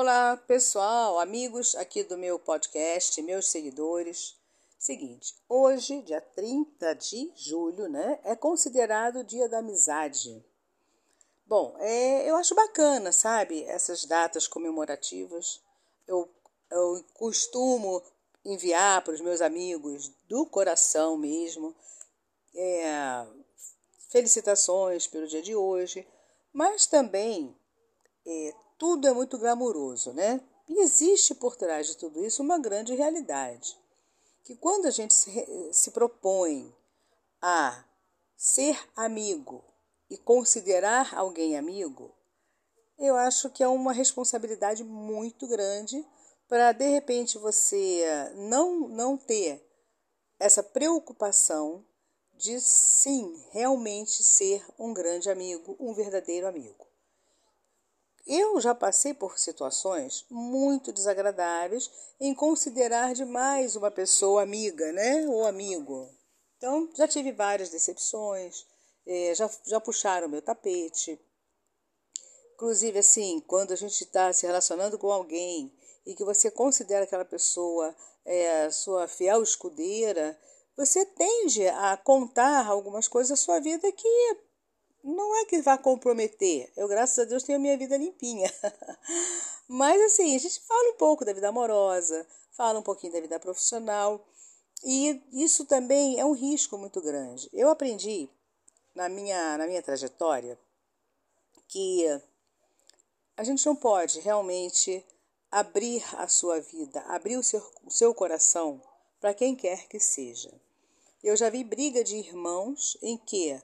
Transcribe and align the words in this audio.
Olá, 0.00 0.36
pessoal, 0.46 1.18
amigos 1.18 1.74
aqui 1.74 2.04
do 2.04 2.16
meu 2.16 2.38
podcast, 2.38 3.20
meus 3.20 3.48
seguidores. 3.48 4.36
Seguinte, 4.78 5.34
hoje, 5.48 6.02
dia 6.02 6.20
30 6.20 6.94
de 6.94 7.32
julho, 7.34 7.88
né, 7.88 8.20
é 8.22 8.36
considerado 8.36 9.18
o 9.18 9.24
Dia 9.24 9.48
da 9.48 9.58
Amizade. 9.58 10.40
Bom, 11.44 11.74
é, 11.80 12.30
eu 12.30 12.36
acho 12.36 12.54
bacana, 12.54 13.10
sabe, 13.10 13.64
essas 13.64 14.04
datas 14.04 14.46
comemorativas. 14.46 15.60
Eu, 16.06 16.30
eu 16.70 17.04
costumo 17.14 18.00
enviar 18.44 19.02
para 19.02 19.14
os 19.14 19.20
meus 19.20 19.40
amigos 19.40 20.12
do 20.28 20.46
coração 20.46 21.16
mesmo 21.16 21.74
é, 22.54 23.26
felicitações 24.10 25.08
pelo 25.08 25.26
dia 25.26 25.42
de 25.42 25.56
hoje, 25.56 26.06
mas 26.52 26.86
também 26.86 27.52
é, 28.28 28.54
tudo 28.76 29.08
é 29.08 29.12
muito 29.12 29.38
glamouroso, 29.38 30.12
né? 30.12 30.40
E 30.68 30.82
existe 30.82 31.34
por 31.34 31.56
trás 31.56 31.86
de 31.86 31.96
tudo 31.96 32.22
isso 32.22 32.42
uma 32.42 32.58
grande 32.58 32.94
realidade. 32.94 33.74
Que 34.44 34.54
quando 34.54 34.86
a 34.86 34.90
gente 34.90 35.14
se, 35.14 35.72
se 35.72 35.90
propõe 35.90 36.74
a 37.40 37.84
ser 38.36 38.78
amigo 38.94 39.64
e 40.10 40.18
considerar 40.18 41.14
alguém 41.14 41.56
amigo, 41.56 42.14
eu 42.98 43.16
acho 43.16 43.48
que 43.50 43.62
é 43.62 43.68
uma 43.68 43.92
responsabilidade 43.92 44.84
muito 44.84 45.46
grande 45.46 46.04
para 46.46 46.72
de 46.72 46.88
repente 46.88 47.38
você 47.38 48.04
não 48.34 48.88
não 48.88 49.16
ter 49.16 49.64
essa 50.38 50.62
preocupação 50.62 51.84
de 52.34 52.60
sim 52.60 53.44
realmente 53.50 54.22
ser 54.22 54.64
um 54.78 54.94
grande 54.94 55.28
amigo, 55.30 55.76
um 55.80 55.92
verdadeiro 55.92 56.46
amigo. 56.46 56.87
Eu 58.28 58.60
já 58.60 58.74
passei 58.74 59.14
por 59.14 59.38
situações 59.38 60.26
muito 60.28 60.92
desagradáveis 60.92 61.90
em 62.20 62.34
considerar 62.34 63.14
demais 63.14 63.74
uma 63.74 63.90
pessoa 63.90 64.42
amiga, 64.42 64.92
né? 64.92 65.26
Ou 65.26 65.46
amigo. 65.46 66.14
Então, 66.58 66.90
já 66.94 67.08
tive 67.08 67.32
várias 67.32 67.70
decepções, 67.70 68.66
é, 69.06 69.34
já, 69.34 69.48
já 69.64 69.80
puxaram 69.80 70.28
meu 70.28 70.42
tapete. 70.42 71.18
Inclusive, 72.52 72.98
assim, 72.98 73.40
quando 73.46 73.72
a 73.72 73.76
gente 73.76 74.04
está 74.04 74.30
se 74.30 74.46
relacionando 74.46 74.98
com 74.98 75.10
alguém 75.10 75.72
e 76.04 76.14
que 76.14 76.24
você 76.24 76.50
considera 76.50 77.04
aquela 77.04 77.24
pessoa 77.24 77.96
é, 78.26 78.70
sua 78.70 79.08
fiel 79.08 79.42
escudeira, 79.42 80.38
você 80.76 81.06
tende 81.06 81.66
a 81.66 81.96
contar 81.96 82.66
algumas 82.66 83.08
coisas 83.08 83.30
da 83.30 83.36
sua 83.36 83.58
vida 83.58 83.90
que 83.90 84.36
não 85.02 85.36
é 85.36 85.44
que 85.44 85.62
vá 85.62 85.78
comprometer. 85.78 86.70
Eu, 86.76 86.88
graças 86.88 87.18
a 87.18 87.24
Deus, 87.24 87.42
tenho 87.42 87.58
a 87.58 87.60
minha 87.60 87.76
vida 87.76 87.96
limpinha. 87.96 88.52
Mas, 89.68 90.00
assim, 90.02 90.34
a 90.34 90.38
gente 90.38 90.60
fala 90.60 90.90
um 90.90 90.96
pouco 90.96 91.24
da 91.24 91.32
vida 91.32 91.48
amorosa, 91.48 92.26
fala 92.52 92.78
um 92.78 92.82
pouquinho 92.82 93.12
da 93.12 93.20
vida 93.20 93.38
profissional. 93.38 94.26
E 94.84 95.22
isso 95.32 95.64
também 95.64 96.18
é 96.18 96.24
um 96.24 96.32
risco 96.32 96.78
muito 96.78 97.00
grande. 97.00 97.48
Eu 97.52 97.68
aprendi 97.68 98.28
na 98.94 99.08
minha, 99.08 99.58
na 99.58 99.66
minha 99.66 99.82
trajetória 99.82 100.58
que 101.68 102.06
a 103.36 103.44
gente 103.44 103.64
não 103.66 103.76
pode 103.76 104.20
realmente 104.20 105.04
abrir 105.50 106.02
a 106.16 106.26
sua 106.28 106.60
vida, 106.60 107.00
abrir 107.02 107.36
o 107.36 107.42
seu, 107.42 107.64
o 107.84 107.90
seu 107.90 108.14
coração 108.14 108.82
para 109.20 109.34
quem 109.34 109.54
quer 109.54 109.86
que 109.88 110.00
seja. 110.00 110.52
Eu 111.22 111.36
já 111.36 111.50
vi 111.50 111.64
briga 111.64 112.04
de 112.04 112.16
irmãos 112.16 112.96
em 113.02 113.16
que 113.16 113.60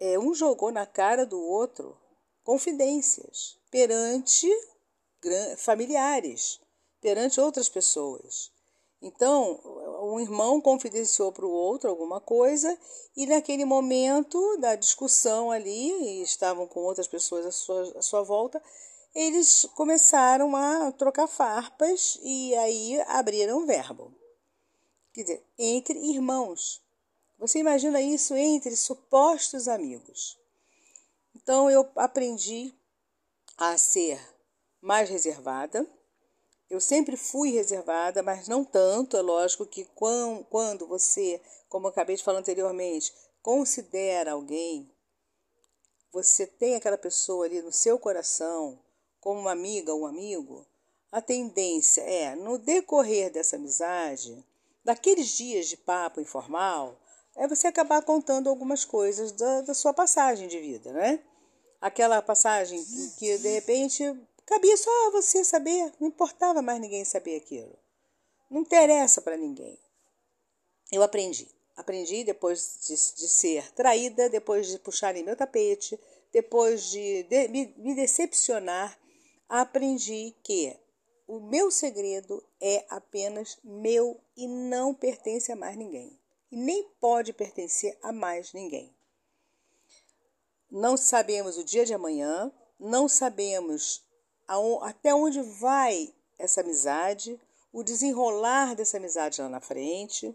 é, 0.00 0.18
um 0.18 0.34
jogou 0.34 0.70
na 0.70 0.86
cara 0.86 1.24
do 1.24 1.40
outro 1.40 1.96
confidências 2.44 3.58
perante 3.70 4.48
familiares, 5.56 6.60
perante 7.00 7.40
outras 7.40 7.68
pessoas. 7.68 8.50
Então, 9.00 9.60
um 10.02 10.18
irmão 10.18 10.60
confidenciou 10.60 11.32
para 11.32 11.46
o 11.46 11.50
outro 11.50 11.88
alguma 11.88 12.20
coisa 12.20 12.76
e 13.16 13.26
naquele 13.26 13.64
momento 13.64 14.56
da 14.58 14.74
discussão 14.74 15.50
ali, 15.50 16.22
estavam 16.22 16.66
com 16.66 16.80
outras 16.80 17.06
pessoas 17.06 17.46
à 17.46 17.52
sua, 17.52 17.98
à 17.98 18.02
sua 18.02 18.22
volta, 18.22 18.60
eles 19.14 19.68
começaram 19.74 20.54
a 20.56 20.92
trocar 20.92 21.28
farpas 21.28 22.18
e 22.22 22.54
aí 22.56 23.00
abriram 23.02 23.66
verbo. 23.66 24.12
Quer 25.12 25.22
dizer, 25.22 25.46
entre 25.58 25.98
irmãos. 25.98 26.82
Você 27.38 27.60
imagina 27.60 28.00
isso 28.00 28.34
entre 28.34 28.74
supostos 28.74 29.68
amigos. 29.68 30.36
Então 31.36 31.70
eu 31.70 31.88
aprendi 31.94 32.74
a 33.56 33.78
ser 33.78 34.20
mais 34.80 35.08
reservada. 35.08 35.86
Eu 36.68 36.80
sempre 36.80 37.16
fui 37.16 37.50
reservada, 37.50 38.22
mas 38.22 38.48
não 38.48 38.64
tanto. 38.64 39.16
É 39.16 39.22
lógico 39.22 39.64
que 39.64 39.84
quando 39.84 40.86
você, 40.86 41.40
como 41.68 41.86
eu 41.86 41.90
acabei 41.90 42.16
de 42.16 42.24
falar 42.24 42.40
anteriormente, 42.40 43.14
considera 43.40 44.32
alguém, 44.32 44.90
você 46.12 46.46
tem 46.46 46.74
aquela 46.74 46.98
pessoa 46.98 47.46
ali 47.46 47.62
no 47.62 47.72
seu 47.72 47.98
coração, 47.98 48.78
como 49.20 49.40
uma 49.40 49.52
amiga 49.52 49.94
ou 49.94 50.02
um 50.02 50.06
amigo, 50.06 50.66
a 51.10 51.22
tendência 51.22 52.02
é, 52.02 52.34
no 52.34 52.58
decorrer 52.58 53.30
dessa 53.30 53.56
amizade, 53.56 54.44
daqueles 54.84 55.28
dias 55.28 55.66
de 55.66 55.76
papo 55.76 56.20
informal, 56.20 56.98
é 57.38 57.46
você 57.46 57.68
acabar 57.68 58.02
contando 58.02 58.50
algumas 58.50 58.84
coisas 58.84 59.30
da, 59.30 59.60
da 59.60 59.72
sua 59.72 59.94
passagem 59.94 60.48
de 60.48 60.58
vida, 60.58 60.92
né? 60.92 61.20
Aquela 61.80 62.20
passagem 62.20 62.84
que, 62.84 63.10
que 63.16 63.38
de 63.38 63.48
repente 63.50 64.02
cabia 64.44 64.76
só 64.76 65.10
você 65.12 65.44
saber, 65.44 65.92
não 66.00 66.08
importava 66.08 66.60
mais 66.60 66.80
ninguém 66.80 67.04
saber 67.04 67.36
aquilo. 67.36 67.78
Não 68.50 68.62
interessa 68.62 69.22
para 69.22 69.36
ninguém. 69.36 69.78
Eu 70.90 71.02
aprendi. 71.02 71.48
Aprendi 71.76 72.24
depois 72.24 72.80
de, 72.84 72.94
de, 72.94 73.28
ser 73.28 73.70
traída, 73.72 74.28
depois 74.28 74.66
de 74.66 74.78
puxarem 74.80 75.22
meu 75.22 75.36
tapete, 75.36 75.98
depois 76.32 76.90
de, 76.90 77.22
de 77.22 77.46
me, 77.48 77.72
me 77.76 77.94
decepcionar, 77.94 78.98
aprendi 79.48 80.34
que 80.42 80.76
o 81.28 81.38
meu 81.38 81.70
segredo 81.70 82.42
é 82.60 82.84
apenas 82.90 83.58
meu 83.62 84.20
e 84.36 84.48
não 84.48 84.92
pertence 84.92 85.52
a 85.52 85.56
mais 85.56 85.76
ninguém 85.76 86.18
e 86.50 86.56
nem 86.56 86.84
pode 87.00 87.32
pertencer 87.32 87.98
a 88.02 88.12
mais 88.12 88.52
ninguém. 88.52 88.94
Não 90.70 90.96
sabemos 90.96 91.56
o 91.56 91.64
dia 91.64 91.84
de 91.84 91.94
amanhã, 91.94 92.52
não 92.78 93.08
sabemos 93.08 94.04
até 94.82 95.14
onde 95.14 95.40
vai 95.42 96.14
essa 96.38 96.60
amizade, 96.60 97.40
o 97.72 97.82
desenrolar 97.82 98.74
dessa 98.74 98.96
amizade 98.96 99.40
lá 99.40 99.48
na 99.48 99.60
frente. 99.60 100.34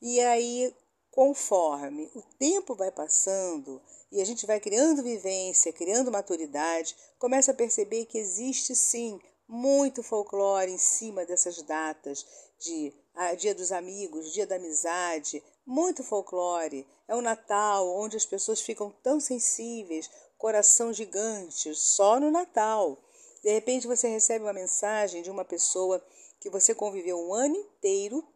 E 0.00 0.20
aí, 0.20 0.74
conforme 1.10 2.10
o 2.14 2.22
tempo 2.38 2.74
vai 2.74 2.90
passando 2.90 3.80
e 4.10 4.20
a 4.20 4.24
gente 4.24 4.46
vai 4.46 4.60
criando 4.60 5.02
vivência, 5.02 5.72
criando 5.72 6.12
maturidade, 6.12 6.96
começa 7.18 7.52
a 7.52 7.54
perceber 7.54 8.06
que 8.06 8.18
existe 8.18 8.74
sim 8.74 9.20
muito 9.48 10.02
folclore 10.02 10.70
em 10.70 10.78
cima 10.78 11.24
dessas 11.24 11.62
datas 11.62 12.26
de 12.58 12.92
Dia 13.38 13.54
dos 13.54 13.72
Amigos, 13.72 14.32
Dia 14.32 14.46
da 14.46 14.56
Amizade, 14.56 15.42
muito 15.66 16.04
folclore. 16.04 16.86
É 17.08 17.14
o 17.14 17.22
Natal, 17.22 17.88
onde 17.96 18.16
as 18.16 18.26
pessoas 18.26 18.60
ficam 18.60 18.90
tão 19.02 19.20
sensíveis, 19.20 20.10
coração 20.36 20.92
gigante, 20.92 21.74
só 21.74 22.20
no 22.20 22.30
Natal. 22.30 22.98
De 23.42 23.50
repente 23.50 23.86
você 23.86 24.08
recebe 24.08 24.44
uma 24.44 24.52
mensagem 24.52 25.22
de 25.22 25.30
uma 25.30 25.44
pessoa 25.44 26.04
que 26.40 26.50
você 26.50 26.74
conviveu 26.74 27.18
um 27.18 27.32
ano 27.32 27.56
inteiro, 27.56 28.26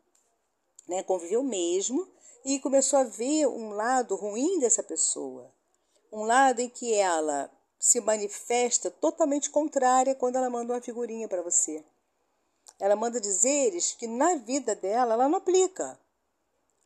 né, 0.88 1.02
conviveu 1.02 1.42
mesmo, 1.42 2.08
e 2.44 2.60
começou 2.60 2.98
a 2.98 3.04
ver 3.04 3.46
um 3.48 3.70
lado 3.70 4.14
ruim 4.14 4.58
dessa 4.60 4.82
pessoa. 4.82 5.52
Um 6.12 6.22
lado 6.24 6.60
em 6.60 6.68
que 6.68 6.94
ela 6.94 7.50
se 7.78 8.00
manifesta 8.00 8.90
totalmente 8.90 9.50
contrária 9.50 10.14
quando 10.14 10.36
ela 10.36 10.48
manda 10.48 10.72
uma 10.72 10.80
figurinha 10.80 11.28
para 11.28 11.42
você. 11.42 11.84
Ela 12.78 12.96
manda 12.96 13.20
dizeres 13.20 13.92
que 13.92 14.06
na 14.06 14.36
vida 14.36 14.74
dela 14.74 15.14
ela 15.14 15.28
não 15.28 15.38
aplica. 15.38 15.98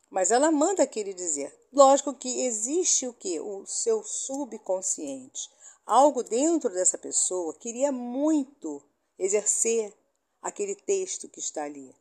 Mas 0.09 0.31
ela 0.31 0.51
manda 0.51 0.83
aquele 0.83 1.13
dizer. 1.13 1.57
Lógico 1.71 2.13
que 2.13 2.43
existe 2.45 3.07
o 3.07 3.13
que? 3.13 3.39
O 3.39 3.65
seu 3.65 4.03
subconsciente. 4.03 5.49
Algo 5.85 6.23
dentro 6.23 6.69
dessa 6.69 6.97
pessoa 6.97 7.53
queria 7.53 7.91
muito 7.91 8.81
exercer 9.17 9.93
aquele 10.41 10.75
texto 10.75 11.29
que 11.29 11.39
está 11.39 11.63
ali. 11.63 11.93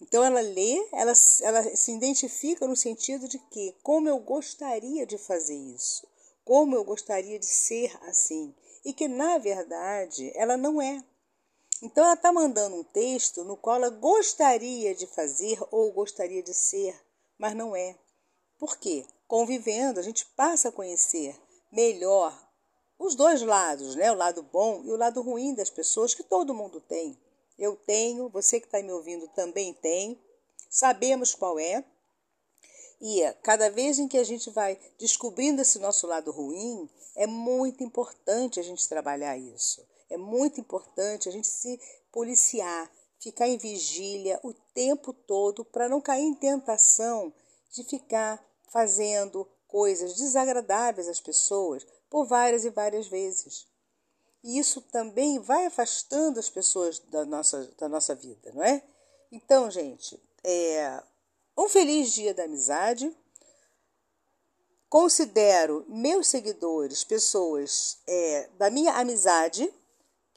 Então 0.00 0.24
ela 0.24 0.40
lê, 0.40 0.88
ela, 0.92 1.12
ela 1.42 1.76
se 1.76 1.92
identifica 1.92 2.66
no 2.66 2.74
sentido 2.74 3.28
de 3.28 3.38
que, 3.38 3.76
como 3.82 4.08
eu 4.08 4.18
gostaria 4.18 5.04
de 5.04 5.18
fazer 5.18 5.56
isso, 5.56 6.06
como 6.44 6.74
eu 6.74 6.82
gostaria 6.82 7.38
de 7.38 7.46
ser 7.46 7.94
assim, 8.04 8.54
e 8.84 8.94
que 8.94 9.06
na 9.06 9.36
verdade 9.36 10.32
ela 10.34 10.56
não 10.56 10.80
é. 10.80 11.04
Então 11.82 12.04
ela 12.04 12.14
está 12.14 12.32
mandando 12.32 12.76
um 12.76 12.84
texto 12.84 13.42
no 13.44 13.56
qual 13.56 13.76
ela 13.76 13.90
gostaria 13.90 14.94
de 14.94 15.06
fazer 15.06 15.58
ou 15.70 15.90
gostaria 15.92 16.42
de 16.42 16.52
ser, 16.52 16.94
mas 17.38 17.54
não 17.54 17.74
é. 17.74 17.96
Por 18.58 18.76
quê? 18.76 19.06
Convivendo, 19.26 19.98
a 19.98 20.02
gente 20.02 20.26
passa 20.26 20.68
a 20.68 20.72
conhecer 20.72 21.34
melhor 21.72 22.36
os 22.98 23.14
dois 23.14 23.40
lados, 23.40 23.94
né? 23.96 24.12
O 24.12 24.16
lado 24.16 24.42
bom 24.42 24.82
e 24.84 24.90
o 24.90 24.96
lado 24.96 25.22
ruim 25.22 25.54
das 25.54 25.70
pessoas 25.70 26.12
que 26.12 26.22
todo 26.22 26.54
mundo 26.54 26.80
tem. 26.82 27.18
Eu 27.58 27.74
tenho, 27.76 28.28
você 28.28 28.60
que 28.60 28.66
está 28.66 28.82
me 28.82 28.92
ouvindo 28.92 29.26
também 29.28 29.72
tem. 29.72 30.20
Sabemos 30.68 31.34
qual 31.34 31.58
é. 31.58 31.82
E 33.00 33.22
é, 33.22 33.32
cada 33.32 33.70
vez 33.70 33.98
em 33.98 34.06
que 34.06 34.18
a 34.18 34.24
gente 34.24 34.50
vai 34.50 34.78
descobrindo 34.98 35.62
esse 35.62 35.78
nosso 35.78 36.06
lado 36.06 36.30
ruim, 36.30 36.88
é 37.16 37.26
muito 37.26 37.82
importante 37.82 38.60
a 38.60 38.62
gente 38.62 38.86
trabalhar 38.86 39.38
isso. 39.38 39.86
É 40.10 40.16
muito 40.16 40.60
importante 40.60 41.28
a 41.28 41.32
gente 41.32 41.46
se 41.46 41.80
policiar, 42.10 42.90
ficar 43.20 43.46
em 43.46 43.56
vigília 43.56 44.40
o 44.42 44.52
tempo 44.74 45.12
todo 45.12 45.64
para 45.64 45.88
não 45.88 46.00
cair 46.00 46.24
em 46.24 46.34
tentação 46.34 47.32
de 47.70 47.84
ficar 47.84 48.44
fazendo 48.68 49.48
coisas 49.68 50.14
desagradáveis 50.14 51.08
às 51.08 51.20
pessoas 51.20 51.86
por 52.10 52.26
várias 52.26 52.64
e 52.64 52.70
várias 52.70 53.06
vezes. 53.06 53.68
E 54.42 54.58
isso 54.58 54.80
também 54.80 55.38
vai 55.38 55.66
afastando 55.66 56.40
as 56.40 56.50
pessoas 56.50 56.98
da 56.98 57.24
nossa, 57.24 57.70
da 57.78 57.88
nossa 57.88 58.14
vida, 58.14 58.50
não 58.52 58.64
é? 58.64 58.82
Então, 59.30 59.70
gente, 59.70 60.20
é, 60.42 61.02
um 61.56 61.68
feliz 61.68 62.12
dia 62.12 62.34
da 62.34 62.44
amizade. 62.44 63.14
Considero 64.88 65.84
meus 65.88 66.26
seguidores 66.26 67.04
pessoas 67.04 67.98
é, 68.08 68.48
da 68.58 68.70
minha 68.70 68.94
amizade 68.94 69.72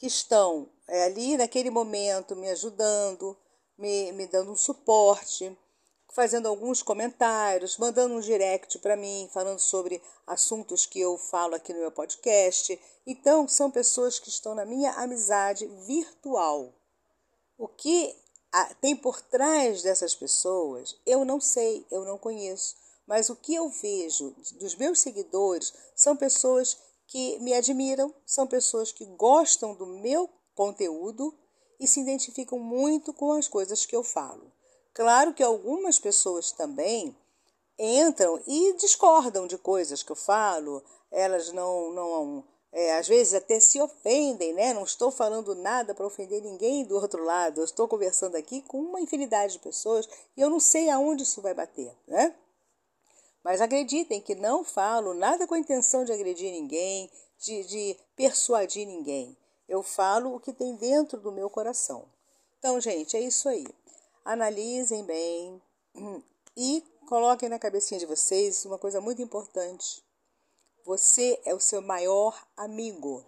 que 0.03 0.07
estão 0.07 0.69
é, 0.85 1.05
ali 1.05 1.38
naquele 1.38 1.69
momento 1.69 2.35
me 2.35 2.50
ajudando, 2.50 3.38
me, 3.77 4.11
me 4.11 4.27
dando 4.27 4.51
um 4.51 4.55
suporte, 4.57 5.57
fazendo 6.13 6.45
alguns 6.50 6.83
comentários, 6.83 7.77
mandando 7.77 8.13
um 8.13 8.19
direct 8.19 8.79
para 8.79 8.97
mim, 8.97 9.29
falando 9.31 9.59
sobre 9.59 10.03
assuntos 10.27 10.85
que 10.85 11.00
eu 11.00 11.17
falo 11.17 11.55
aqui 11.55 11.71
no 11.71 11.79
meu 11.79 11.89
podcast. 11.89 12.77
Então, 13.07 13.47
são 13.47 13.71
pessoas 13.71 14.19
que 14.19 14.27
estão 14.27 14.53
na 14.53 14.65
minha 14.65 14.91
amizade 14.91 15.65
virtual. 15.88 16.73
O 17.57 17.69
que 17.69 18.13
tem 18.81 18.97
por 18.97 19.21
trás 19.21 19.83
dessas 19.83 20.13
pessoas, 20.13 20.97
eu 21.06 21.23
não 21.23 21.39
sei, 21.39 21.88
eu 21.89 22.03
não 22.03 22.17
conheço. 22.17 22.75
Mas 23.07 23.29
o 23.29 23.38
que 23.38 23.56
eu 23.56 23.69
vejo 23.69 24.35
dos 24.59 24.75
meus 24.75 24.99
seguidores 24.99 25.73
são 25.95 26.13
pessoas 26.13 26.77
que 27.07 27.39
me 27.39 27.53
admiram, 27.53 28.13
são 28.25 28.47
pessoas 28.47 28.91
que 28.91 29.05
gostam 29.05 29.75
do 29.75 29.85
meu 29.85 30.29
conteúdo 30.55 31.33
e 31.79 31.88
se 31.88 32.00
identificam 32.00 32.59
muito 32.59 33.13
com 33.13 33.33
as 33.33 33.47
coisas 33.47 33.85
que 33.85 33.95
eu 33.95 34.03
falo. 34.03 34.51
Claro 34.94 35.33
que 35.33 35.44
algumas 35.44 36.00
pessoas 36.00 36.51
também 36.51 37.15
entram 37.77 38.39
e 38.47 38.73
discordam 38.73 39.47
de 39.47 39.57
coisas 39.57 40.03
que 40.03 40.11
eu 40.11 40.15
falo, 40.15 40.83
elas 41.11 41.51
não, 41.51 41.91
não 41.91 42.44
é, 42.71 42.97
às 42.97 43.07
vezes 43.07 43.33
até 43.33 43.59
se 43.59 43.79
ofendem, 43.79 44.53
né? 44.53 44.73
Não 44.73 44.83
estou 44.83 45.11
falando 45.11 45.53
nada 45.53 45.94
para 45.94 46.06
ofender 46.06 46.41
ninguém 46.41 46.85
do 46.85 46.95
outro 46.95 47.23
lado, 47.23 47.61
eu 47.61 47.65
estou 47.65 47.88
conversando 47.88 48.35
aqui 48.35 48.61
com 48.63 48.79
uma 48.79 48.99
infinidade 48.99 49.53
de 49.53 49.59
pessoas 49.59 50.07
e 50.35 50.41
eu 50.41 50.49
não 50.49 50.59
sei 50.59 50.89
aonde 50.89 51.23
isso 51.23 51.41
vai 51.41 51.53
bater, 51.53 51.95
né? 52.07 52.35
Mas 53.44 53.62
acreditem 53.62 54.22
que 54.22 54.36
não 54.36 54.63
falo 54.63 55.13
nada 55.13 55.45
com 55.45 55.54
a 55.54 55.60
intenção 55.60 56.06
de 56.06 56.13
agredir 56.13 56.51
ninguém, 56.51 57.12
de, 57.40 57.63
de 57.66 57.98
persuadir 58.16 58.88
ninguém. 58.88 59.38
Eu 59.68 59.84
falo 59.84 60.36
o 60.36 60.40
que 60.40 60.54
tem 60.54 60.75
dentro 60.75 61.19
do 61.19 61.31
meu 61.31 61.50
coração. 61.50 62.06
Então, 62.57 62.80
gente, 62.80 63.18
é 63.18 63.19
isso 63.19 63.50
aí 63.50 63.66
analisem 64.25 65.04
bem 65.04 65.62
e 66.56 66.84
coloquem 67.07 67.50
na 67.50 67.60
cabecinha 67.60 68.00
de 68.00 68.06
vocês 68.06 68.66
uma 68.66 68.78
coisa 68.78 69.01
muito 69.01 69.22
importante. 69.22 70.04
Você 70.86 71.40
é 71.45 71.54
o 71.54 71.60
seu 71.60 71.81
maior 71.81 72.45
amigo 72.56 73.25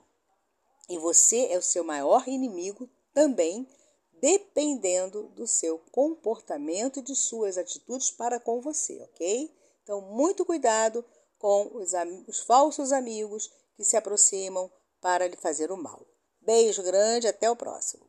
e 0.89 0.97
você 0.97 1.47
é 1.47 1.57
o 1.57 1.61
seu 1.61 1.83
maior 1.83 2.27
inimigo 2.27 2.89
também, 3.13 3.67
dependendo 4.21 5.23
do 5.29 5.47
seu 5.47 5.79
comportamento 5.91 6.99
e 6.99 7.03
de 7.03 7.15
suas 7.15 7.57
atitudes 7.57 8.11
para 8.11 8.39
com 8.39 8.61
você, 8.61 9.01
ok? 9.03 9.51
Então, 9.85 10.01
muito 10.01 10.43
cuidado 10.43 11.05
com 11.37 11.69
os, 11.75 11.91
os 12.27 12.39
falsos 12.39 12.91
amigos 12.91 13.51
que 13.77 13.85
se 13.85 13.95
aproximam 13.95 14.67
para 14.99 15.27
lhe 15.27 15.37
fazer 15.37 15.71
o 15.71 15.77
mal. 15.77 16.03
Beijo 16.41 16.81
grande, 16.81 17.27
até 17.27 17.51
o 17.51 17.55
próximo. 17.55 18.03